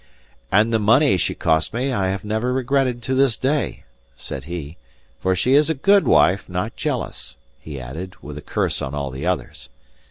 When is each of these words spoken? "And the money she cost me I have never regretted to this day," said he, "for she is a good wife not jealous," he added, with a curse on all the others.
"And 0.51 0.73
the 0.73 0.79
money 0.79 1.15
she 1.15 1.35
cost 1.35 1.75
me 1.75 1.91
I 1.93 2.07
have 2.07 2.23
never 2.23 2.51
regretted 2.53 3.03
to 3.03 3.13
this 3.13 3.37
day," 3.37 3.83
said 4.15 4.45
he, 4.45 4.77
"for 5.19 5.35
she 5.35 5.53
is 5.53 5.69
a 5.69 5.75
good 5.75 6.07
wife 6.07 6.49
not 6.49 6.75
jealous," 6.75 7.37
he 7.59 7.79
added, 7.79 8.15
with 8.19 8.35
a 8.35 8.41
curse 8.41 8.81
on 8.81 8.95
all 8.95 9.11
the 9.11 9.27
others. 9.27 9.69